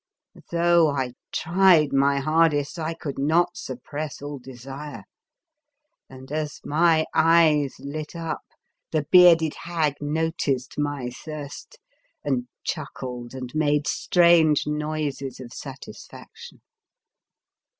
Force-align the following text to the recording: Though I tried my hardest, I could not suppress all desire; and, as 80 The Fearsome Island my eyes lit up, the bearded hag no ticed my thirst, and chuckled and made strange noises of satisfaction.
Though 0.49 0.89
I 0.89 1.13
tried 1.31 1.93
my 1.93 2.19
hardest, 2.21 2.79
I 2.79 2.95
could 2.95 3.19
not 3.19 3.55
suppress 3.55 4.19
all 4.19 4.39
desire; 4.39 5.03
and, 6.09 6.31
as 6.31 6.59
80 6.65 6.65
The 6.65 6.65
Fearsome 6.65 6.73
Island 6.73 6.73
my 6.73 7.05
eyes 7.13 7.75
lit 7.77 8.15
up, 8.15 8.41
the 8.89 9.05
bearded 9.11 9.53
hag 9.61 9.93
no 10.01 10.31
ticed 10.31 10.79
my 10.79 11.11
thirst, 11.11 11.77
and 12.23 12.47
chuckled 12.63 13.35
and 13.35 13.51
made 13.53 13.85
strange 13.85 14.65
noises 14.65 15.39
of 15.39 15.53
satisfaction. 15.53 16.63